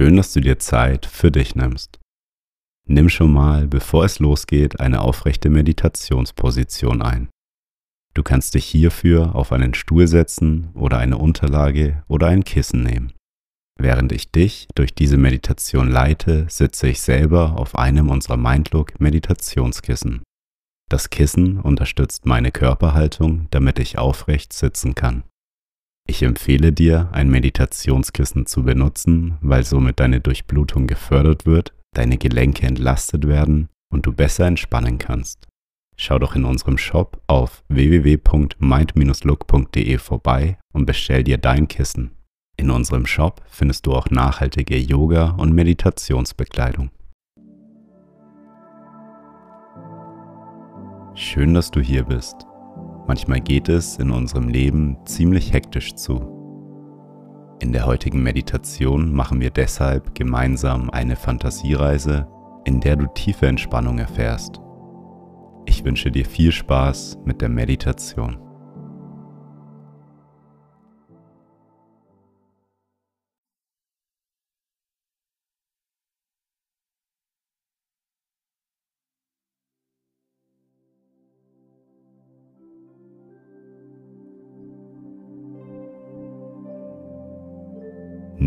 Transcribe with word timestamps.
Schön, 0.00 0.14
dass 0.14 0.32
du 0.32 0.40
dir 0.40 0.60
Zeit 0.60 1.06
für 1.06 1.32
dich 1.32 1.56
nimmst. 1.56 1.98
Nimm 2.86 3.08
schon 3.08 3.32
mal, 3.32 3.66
bevor 3.66 4.04
es 4.04 4.20
losgeht, 4.20 4.78
eine 4.78 5.00
aufrechte 5.00 5.50
Meditationsposition 5.50 7.02
ein. 7.02 7.30
Du 8.14 8.22
kannst 8.22 8.54
dich 8.54 8.64
hierfür 8.64 9.34
auf 9.34 9.50
einen 9.50 9.74
Stuhl 9.74 10.06
setzen 10.06 10.70
oder 10.74 10.98
eine 10.98 11.18
Unterlage 11.18 12.04
oder 12.06 12.28
ein 12.28 12.44
Kissen 12.44 12.84
nehmen. 12.84 13.12
Während 13.76 14.12
ich 14.12 14.30
dich 14.30 14.68
durch 14.76 14.94
diese 14.94 15.16
Meditation 15.16 15.90
leite, 15.90 16.46
sitze 16.48 16.86
ich 16.86 17.00
selber 17.00 17.58
auf 17.58 17.74
einem 17.74 18.08
unserer 18.08 18.36
Mindlook 18.36 19.00
Meditationskissen. 19.00 20.22
Das 20.88 21.10
Kissen 21.10 21.58
unterstützt 21.58 22.24
meine 22.24 22.52
Körperhaltung, 22.52 23.48
damit 23.50 23.80
ich 23.80 23.98
aufrecht 23.98 24.52
sitzen 24.52 24.94
kann. 24.94 25.24
Ich 26.10 26.22
empfehle 26.22 26.72
dir, 26.72 27.10
ein 27.12 27.28
Meditationskissen 27.28 28.46
zu 28.46 28.62
benutzen, 28.62 29.36
weil 29.42 29.62
somit 29.62 30.00
deine 30.00 30.22
Durchblutung 30.22 30.86
gefördert 30.86 31.44
wird, 31.44 31.74
deine 31.94 32.16
Gelenke 32.16 32.66
entlastet 32.66 33.28
werden 33.28 33.68
und 33.92 34.06
du 34.06 34.14
besser 34.14 34.46
entspannen 34.46 34.96
kannst. 34.96 35.46
Schau 35.98 36.18
doch 36.18 36.34
in 36.34 36.46
unserem 36.46 36.78
Shop 36.78 37.20
auf 37.26 37.62
www.mind-look.de 37.68 39.98
vorbei 39.98 40.56
und 40.72 40.86
bestell 40.86 41.24
dir 41.24 41.36
dein 41.36 41.68
Kissen. 41.68 42.12
In 42.56 42.70
unserem 42.70 43.04
Shop 43.04 43.42
findest 43.46 43.84
du 43.84 43.92
auch 43.92 44.08
nachhaltige 44.08 44.78
Yoga- 44.78 45.32
und 45.32 45.52
Meditationsbekleidung. 45.52 46.88
Schön, 51.14 51.52
dass 51.52 51.70
du 51.70 51.80
hier 51.80 52.04
bist. 52.04 52.46
Manchmal 53.08 53.40
geht 53.40 53.70
es 53.70 53.96
in 53.96 54.10
unserem 54.10 54.48
Leben 54.48 54.98
ziemlich 55.06 55.54
hektisch 55.54 55.94
zu. 55.94 56.38
In 57.58 57.72
der 57.72 57.86
heutigen 57.86 58.22
Meditation 58.22 59.14
machen 59.14 59.40
wir 59.40 59.50
deshalb 59.50 60.14
gemeinsam 60.14 60.90
eine 60.90 61.16
Fantasiereise, 61.16 62.28
in 62.66 62.80
der 62.80 62.96
du 62.96 63.06
tiefe 63.06 63.46
Entspannung 63.46 63.98
erfährst. 63.98 64.60
Ich 65.64 65.84
wünsche 65.84 66.10
dir 66.10 66.26
viel 66.26 66.52
Spaß 66.52 67.18
mit 67.24 67.40
der 67.40 67.48
Meditation. 67.48 68.36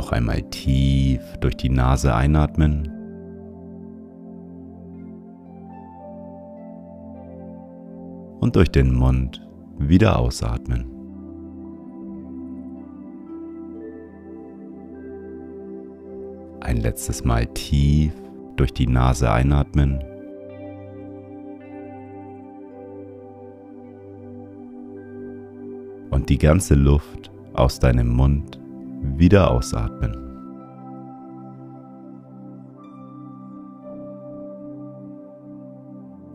Noch 0.00 0.12
einmal 0.12 0.40
tief 0.44 1.20
durch 1.40 1.58
die 1.58 1.68
Nase 1.68 2.14
einatmen. 2.14 2.90
Und 8.40 8.56
durch 8.56 8.70
den 8.70 8.94
Mund 8.94 9.46
wieder 9.78 10.18
ausatmen. 10.18 10.86
Ein 16.60 16.78
letztes 16.78 17.22
Mal 17.22 17.46
tief 17.48 18.14
durch 18.56 18.72
die 18.72 18.86
Nase 18.86 19.30
einatmen. 19.30 20.02
Und 26.10 26.30
die 26.30 26.38
ganze 26.38 26.74
Luft 26.74 27.30
aus 27.52 27.78
deinem 27.78 28.08
Mund 28.08 28.60
wieder 29.02 29.50
ausatmen. 29.50 30.16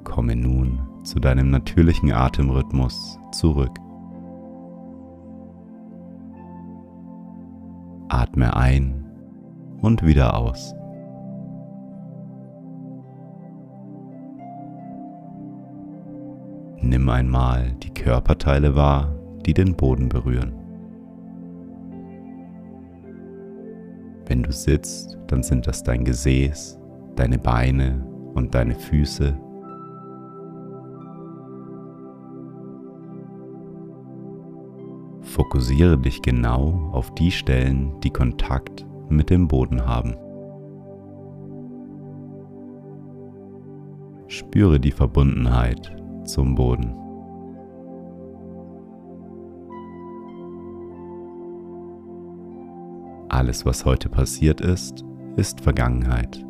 Komme 0.04 0.36
nun 0.36 0.80
zu 1.04 1.20
deinem 1.20 1.52
natürlichen 1.52 2.12
Atemrhythmus 2.12 3.20
zurück. 3.32 3.78
Atme 8.08 8.56
ein 8.56 9.06
und 9.82 10.06
wieder 10.06 10.38
aus. 10.38 10.74
Nimm 16.82 17.10
einmal 17.10 17.74
die 17.84 17.94
Körperteile 17.94 18.76
wahr, 18.76 19.12
die 19.46 19.54
den 19.54 19.76
Boden 19.76 20.08
berühren. 20.08 20.65
Wenn 24.28 24.42
du 24.42 24.52
sitzt, 24.52 25.18
dann 25.28 25.44
sind 25.44 25.68
das 25.68 25.84
dein 25.84 26.04
Gesäß, 26.04 26.80
deine 27.16 27.38
Beine 27.38 28.06
und 28.34 28.56
deine 28.56 28.76
Füße. 28.76 29.38
Fokussiere 35.22 35.98
dich 35.98 36.22
genau 36.22 36.90
auf 36.94 37.14
die 37.16 37.32
Stellen, 37.32 38.00
die 38.02 38.10
Kontakt 38.10 38.86
mit 39.10 39.30
dem 39.30 39.48
Boden 39.48 39.86
haben. 39.86 40.16
Spüre 44.28 44.80
die 44.80 44.92
Verbundenheit 44.92 45.96
zum 46.26 46.56
Boden. 46.56 47.05
Alles, 53.36 53.66
was 53.66 53.84
heute 53.84 54.08
passiert 54.08 54.62
ist, 54.62 55.04
ist 55.36 55.60
Vergangenheit. 55.60 56.42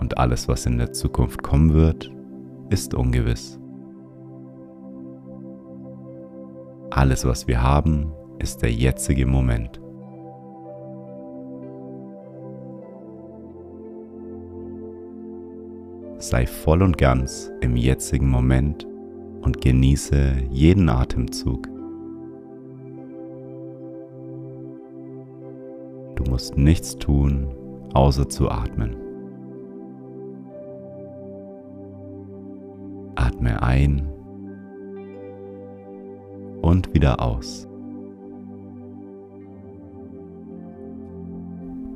Und 0.00 0.16
alles, 0.16 0.48
was 0.48 0.64
in 0.64 0.78
der 0.78 0.94
Zukunft 0.94 1.42
kommen 1.42 1.74
wird, 1.74 2.10
ist 2.70 2.94
ungewiss. 2.94 3.60
Alles, 6.88 7.26
was 7.26 7.46
wir 7.46 7.62
haben, 7.62 8.10
ist 8.38 8.62
der 8.62 8.72
jetzige 8.72 9.26
Moment. 9.26 9.78
Sei 16.16 16.46
voll 16.46 16.80
und 16.80 16.96
ganz 16.96 17.52
im 17.60 17.76
jetzigen 17.76 18.30
Moment 18.30 18.86
und 19.42 19.60
genieße 19.60 20.44
jeden 20.50 20.88
Atemzug. 20.88 21.68
Musst 26.38 26.56
nichts 26.56 26.96
tun, 26.96 27.48
außer 27.94 28.28
zu 28.28 28.48
atmen. 28.48 28.94
Atme 33.16 33.60
ein 33.60 34.08
und 36.62 36.94
wieder 36.94 37.20
aus. 37.20 37.66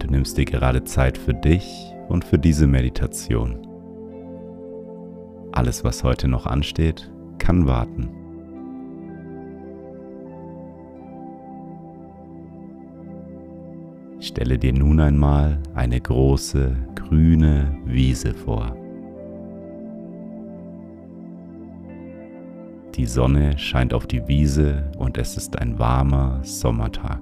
Du 0.00 0.08
nimmst 0.08 0.36
dir 0.36 0.44
gerade 0.44 0.82
Zeit 0.82 1.16
für 1.16 1.34
dich 1.34 1.94
und 2.08 2.24
für 2.24 2.40
diese 2.40 2.66
Meditation. 2.66 3.64
Alles, 5.52 5.84
was 5.84 6.02
heute 6.02 6.26
noch 6.26 6.46
ansteht, 6.46 7.12
kann 7.38 7.68
warten. 7.68 8.21
Stelle 14.32 14.56
dir 14.56 14.72
nun 14.72 14.98
einmal 14.98 15.58
eine 15.74 16.00
große 16.00 16.74
grüne 16.94 17.76
Wiese 17.84 18.32
vor. 18.32 18.74
Die 22.94 23.04
Sonne 23.04 23.58
scheint 23.58 23.92
auf 23.92 24.06
die 24.06 24.26
Wiese 24.26 24.90
und 24.96 25.18
es 25.18 25.36
ist 25.36 25.58
ein 25.58 25.78
warmer 25.78 26.42
Sommertag. 26.44 27.20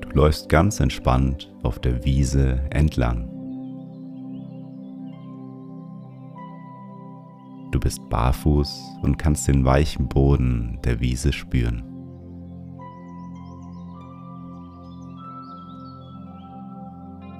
Du 0.00 0.08
läufst 0.14 0.48
ganz 0.48 0.80
entspannt 0.80 1.54
auf 1.62 1.78
der 1.78 2.04
Wiese 2.04 2.60
entlang. 2.70 3.28
Du 7.70 7.78
bist 7.78 8.00
barfuß 8.10 8.82
und 9.02 9.18
kannst 9.18 9.46
den 9.46 9.64
weichen 9.64 10.08
Boden 10.08 10.80
der 10.82 10.98
Wiese 10.98 11.32
spüren. 11.32 11.97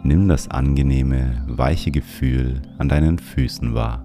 Nimm 0.02 0.28
das 0.28 0.48
angenehme, 0.48 1.42
weiche 1.46 1.90
Gefühl 1.90 2.62
an 2.78 2.88
deinen 2.88 3.18
Füßen 3.18 3.74
wahr. 3.74 4.04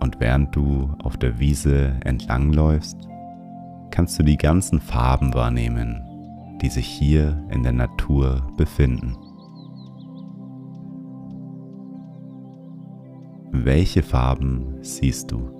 Und 0.00 0.20
während 0.20 0.54
du 0.54 0.94
auf 1.02 1.16
der 1.16 1.38
Wiese 1.40 1.94
entlangläufst, 2.04 2.96
kannst 3.90 4.18
du 4.18 4.22
die 4.22 4.36
ganzen 4.36 4.80
Farben 4.80 5.34
wahrnehmen, 5.34 6.02
die 6.62 6.68
sich 6.68 6.86
hier 6.86 7.42
in 7.50 7.62
der 7.62 7.72
Natur 7.72 8.46
befinden. 8.56 9.16
Welche 13.50 14.02
Farben 14.02 14.76
siehst 14.82 15.32
du? 15.32 15.55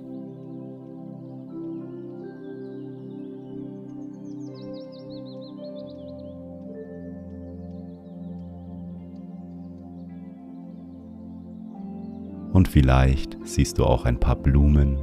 Vielleicht 12.77 13.39
siehst 13.43 13.79
du 13.79 13.85
auch 13.85 14.05
ein 14.05 14.19
paar 14.19 14.35
Blumen 14.35 14.99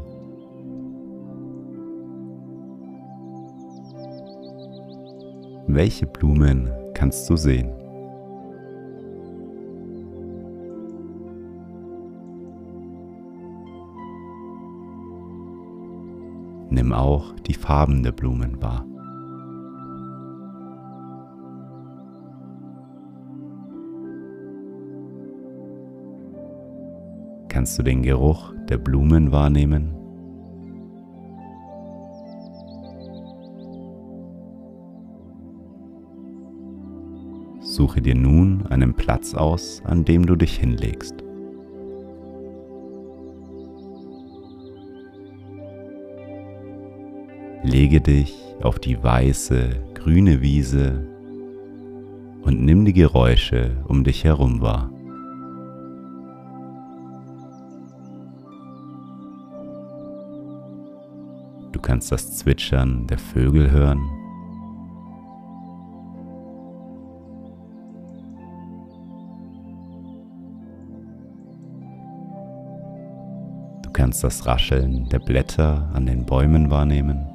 Welche 5.67 6.07
Blumen 6.07 6.71
kannst 6.95 7.29
du 7.29 7.35
sehen? 7.35 7.73
Nimm 16.71 16.93
auch 16.93 17.33
die 17.41 17.55
Farben 17.55 18.05
der 18.05 18.13
Blumen 18.13 18.63
wahr. 18.63 18.87
Kannst 27.65 27.79
du 27.79 27.83
den 27.83 28.03
Geruch 28.03 28.53
der 28.69 28.77
Blumen 28.77 29.33
wahrnehmen? 29.33 29.95
Suche 37.63 38.03
dir 38.03 38.15
nun 38.15 38.67
einen 38.67 38.93
Platz 38.93 39.33
aus, 39.33 39.81
an 39.87 40.05
dem 40.05 40.27
du 40.27 40.37
dich 40.37 40.59
hinlegst. 40.59 41.25
Lege 47.63 48.03
dich 48.03 48.37
auf 48.61 48.79
die 48.79 49.03
weiße, 49.03 49.71
grüne 49.95 50.43
Wiese 50.43 51.09
und 52.43 52.63
nimm 52.63 52.85
die 52.85 52.93
Geräusche 52.93 53.83
um 53.89 54.05
dich 54.05 54.23
herum 54.23 54.61
wahr. 54.61 54.94
Kannst 61.85 62.11
das 62.11 62.37
Zwitschern 62.39 63.07
der 63.07 63.19
Vögel 63.19 63.71
hören 63.71 64.01
kannst 73.95 74.23
das 74.23 74.45
Rascheln 74.45 75.09
der 75.09 75.19
Blätter 75.19 75.89
an 75.95 76.05
den 76.05 76.27
Bäumen 76.27 76.71
wahrnehmen. 76.71 77.27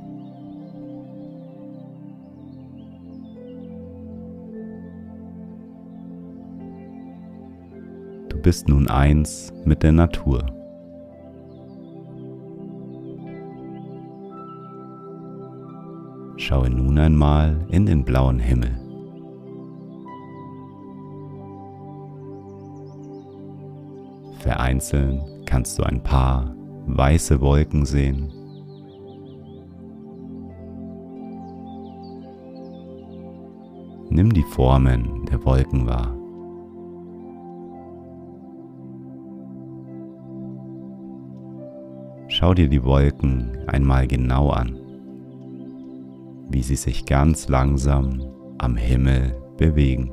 Du 8.30 8.38
bist 8.40 8.68
nun 8.68 8.88
eins 8.88 9.52
mit 9.66 9.82
der 9.82 9.94
Natur. 9.94 10.59
Schaue 16.50 16.72
nun 16.72 16.98
einmal 16.98 17.64
in 17.70 17.86
den 17.86 18.04
blauen 18.04 18.40
Himmel. 18.40 18.72
Vereinzelt 24.40 25.22
kannst 25.46 25.78
du 25.78 25.84
ein 25.84 26.02
paar 26.02 26.56
weiße 26.88 27.40
Wolken 27.40 27.86
sehen. 27.86 28.32
Nimm 34.10 34.34
die 34.34 34.42
Formen 34.42 35.28
der 35.28 35.46
Wolken 35.46 35.86
wahr. 35.86 36.16
Schau 42.28 42.56
dir 42.56 42.68
die 42.68 42.84
Wolken 42.84 43.56
einmal 43.68 44.08
genau 44.08 44.50
an, 44.50 44.89
wie 46.50 46.64
sie 46.64 46.76
sich 46.76 47.06
ganz 47.06 47.48
langsam 47.48 48.22
am 48.58 48.76
Himmel 48.76 49.36
bewegen. 49.58 50.12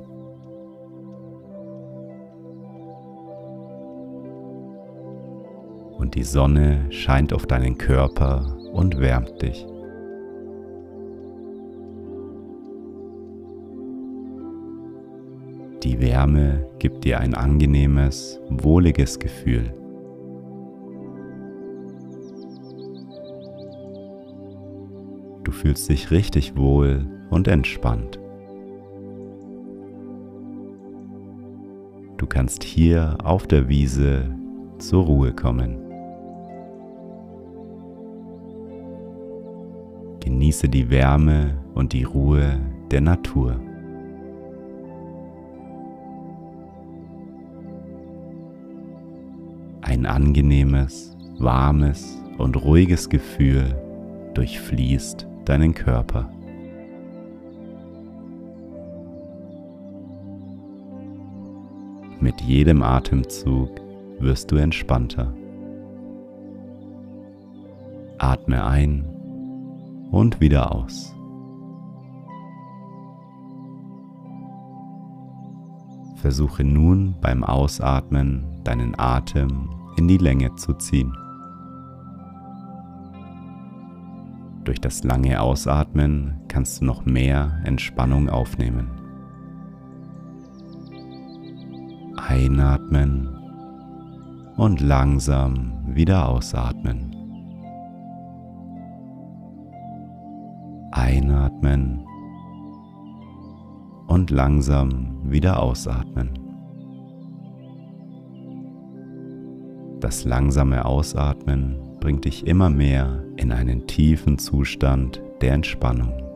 und 6.06 6.14
die 6.14 6.22
Sonne 6.22 6.86
scheint 6.90 7.32
auf 7.32 7.46
deinen 7.46 7.78
Körper 7.78 8.56
und 8.72 9.00
wärmt 9.00 9.42
dich. 9.42 9.66
Die 15.82 16.00
Wärme 16.00 16.68
gibt 16.78 17.04
dir 17.04 17.18
ein 17.18 17.34
angenehmes, 17.34 18.40
wohliges 18.48 19.18
Gefühl. 19.18 19.74
Fühlst 25.56 25.88
dich 25.88 26.10
richtig 26.10 26.56
wohl 26.56 27.06
und 27.30 27.48
entspannt. 27.48 28.20
Du 32.18 32.26
kannst 32.26 32.62
hier 32.62 33.18
auf 33.24 33.46
der 33.46 33.68
Wiese 33.68 34.34
zur 34.78 35.04
Ruhe 35.04 35.32
kommen. 35.32 35.78
Genieße 40.20 40.68
die 40.68 40.90
Wärme 40.90 41.58
und 41.74 41.92
die 41.92 42.04
Ruhe 42.04 42.60
der 42.90 43.00
Natur. 43.00 43.60
Ein 49.82 50.04
angenehmes, 50.04 51.16
warmes 51.38 52.20
und 52.38 52.56
ruhiges 52.62 53.08
Gefühl 53.08 53.80
durchfließt 54.34 55.26
deinen 55.48 55.74
Körper. 55.74 56.28
Mit 62.20 62.40
jedem 62.40 62.82
Atemzug 62.82 63.70
wirst 64.18 64.50
du 64.50 64.56
entspannter. 64.56 65.32
Atme 68.18 68.64
ein 68.64 69.04
und 70.10 70.40
wieder 70.40 70.74
aus. 70.74 71.14
Versuche 76.16 76.64
nun 76.64 77.14
beim 77.20 77.44
Ausatmen 77.44 78.44
deinen 78.64 78.98
Atem 78.98 79.70
in 79.96 80.08
die 80.08 80.18
Länge 80.18 80.54
zu 80.56 80.74
ziehen. 80.74 81.12
Durch 84.66 84.80
das 84.80 85.04
lange 85.04 85.40
Ausatmen 85.40 86.40
kannst 86.48 86.80
du 86.80 86.86
noch 86.86 87.06
mehr 87.06 87.60
Entspannung 87.62 88.28
aufnehmen. 88.28 88.90
Einatmen 92.16 93.28
und 94.56 94.80
langsam 94.80 95.84
wieder 95.86 96.28
ausatmen. 96.28 97.14
Einatmen 100.90 102.04
und 104.08 104.30
langsam 104.32 105.30
wieder 105.30 105.62
ausatmen. 105.62 106.30
Das 110.00 110.24
langsame 110.24 110.84
Ausatmen 110.84 111.85
bringt 112.00 112.24
dich 112.24 112.46
immer 112.46 112.70
mehr 112.70 113.24
in 113.36 113.52
einen 113.52 113.86
tiefen 113.86 114.38
Zustand 114.38 115.22
der 115.40 115.52
Entspannung. 115.52 116.26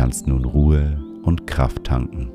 kannst 0.00 0.26
nun 0.26 0.46
Ruhe 0.46 0.98
und 1.24 1.46
Kraft 1.46 1.84
tanken. 1.84 2.32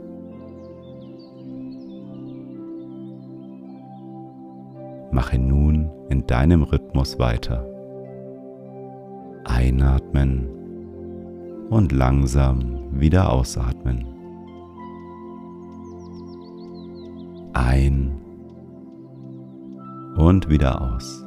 Mache 5.11 5.39
nun 5.39 5.89
in 6.09 6.27
deinem 6.27 6.61
Rhythmus 6.61 7.17
weiter. 7.17 7.67
Einatmen 9.45 10.47
und 11.69 11.91
langsam 11.91 12.99
wieder 12.99 13.31
ausatmen. 13.31 14.14
Ein 17.55 18.19
und 20.17 20.49
wieder 20.49 20.81
aus. 20.81 21.24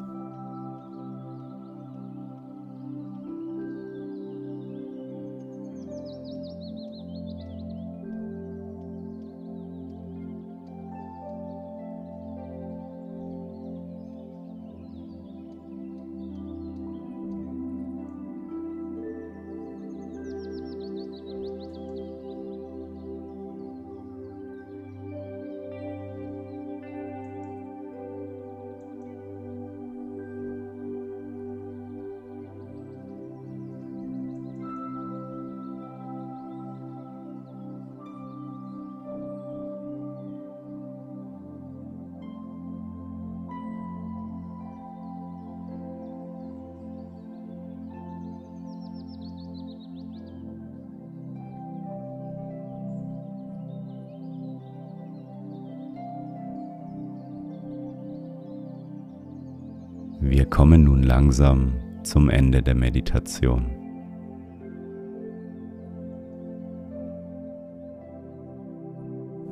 Wir 60.20 60.46
kommen 60.46 60.82
nun 60.82 61.04
langsam 61.04 61.74
zum 62.02 62.28
Ende 62.28 62.60
der 62.60 62.74
Meditation. 62.74 63.66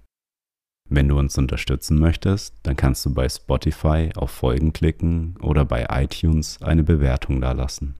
Wenn 0.91 1.09
du 1.09 1.19
uns 1.19 1.37
unterstützen 1.37 1.99
möchtest, 1.99 2.55
dann 2.63 2.77
kannst 2.77 3.05
du 3.05 3.13
bei 3.13 3.29
Spotify 3.29 4.11
auf 4.17 4.31
Folgen 4.31 4.73
klicken 4.73 5.37
oder 5.43 5.65
bei 5.65 5.87
iTunes 5.91 6.63
eine 6.63 6.83
Bewertung 6.83 7.41
dalassen. 7.41 7.97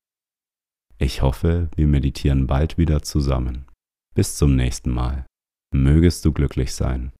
Ich 0.99 1.23
hoffe, 1.23 1.69
wir 1.77 1.87
meditieren 1.87 2.47
bald 2.47 2.79
wieder 2.79 3.03
zusammen. 3.03 3.67
Bis 4.15 4.37
zum 4.37 4.57
nächsten 4.57 4.91
Mal. 4.91 5.27
Mögest 5.73 6.25
du 6.25 6.33
glücklich 6.33 6.75
sein. 6.75 7.13